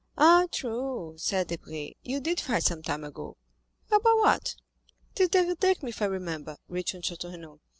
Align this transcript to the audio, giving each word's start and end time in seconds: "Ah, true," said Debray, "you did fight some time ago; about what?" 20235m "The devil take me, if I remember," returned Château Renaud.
"Ah, 0.17 0.47
true," 0.51 1.13
said 1.19 1.45
Debray, 1.49 1.93
"you 2.01 2.19
did 2.19 2.39
fight 2.39 2.63
some 2.63 2.81
time 2.81 3.03
ago; 3.03 3.37
about 3.89 4.17
what?" 4.17 4.55
20235m 5.13 5.15
"The 5.17 5.27
devil 5.27 5.55
take 5.57 5.83
me, 5.83 5.89
if 5.89 6.01
I 6.01 6.05
remember," 6.05 6.57
returned 6.67 7.03
Château 7.03 7.31
Renaud. 7.31 7.59